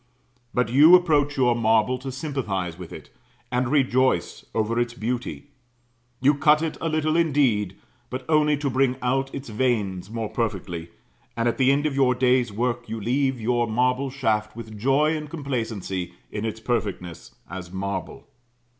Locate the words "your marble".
1.37-1.99, 13.39-14.09